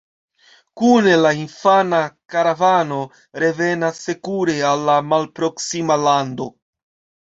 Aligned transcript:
Kune 0.79 1.13
la 1.25 1.33
infana 1.41 1.99
karavano 2.35 2.99
revenas 3.45 4.03
sekure 4.09 4.59
al 4.75 4.91
la 4.93 5.01
malproksima 5.15 6.05
lando. 6.11 6.55